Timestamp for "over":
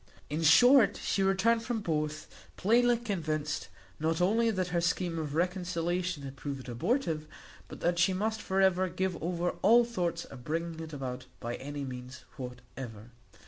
9.21-9.51